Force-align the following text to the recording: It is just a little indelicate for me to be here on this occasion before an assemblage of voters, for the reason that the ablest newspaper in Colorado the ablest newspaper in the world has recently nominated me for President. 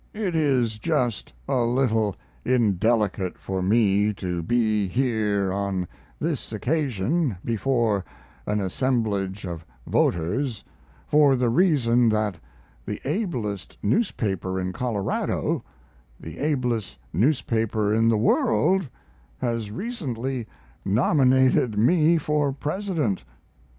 It 0.15 0.33
is 0.35 0.79
just 0.79 1.31
a 1.47 1.61
little 1.61 2.15
indelicate 2.43 3.37
for 3.37 3.61
me 3.61 4.11
to 4.15 4.41
be 4.41 4.87
here 4.87 5.53
on 5.53 5.87
this 6.19 6.51
occasion 6.51 7.37
before 7.45 8.03
an 8.47 8.59
assemblage 8.61 9.45
of 9.45 9.63
voters, 9.85 10.63
for 11.05 11.35
the 11.35 11.51
reason 11.51 12.09
that 12.09 12.39
the 12.83 12.99
ablest 13.05 13.77
newspaper 13.83 14.59
in 14.59 14.73
Colorado 14.73 15.63
the 16.19 16.39
ablest 16.39 16.97
newspaper 17.13 17.93
in 17.93 18.09
the 18.09 18.17
world 18.17 18.89
has 19.37 19.69
recently 19.69 20.47
nominated 20.83 21.77
me 21.77 22.17
for 22.17 22.51
President. 22.51 23.23